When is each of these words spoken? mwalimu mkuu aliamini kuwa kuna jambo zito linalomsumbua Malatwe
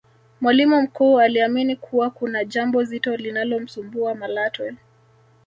mwalimu 0.41 0.81
mkuu 0.81 1.19
aliamini 1.19 1.75
kuwa 1.75 2.09
kuna 2.09 2.45
jambo 2.45 2.83
zito 2.83 3.15
linalomsumbua 3.15 4.15
Malatwe 4.15 4.75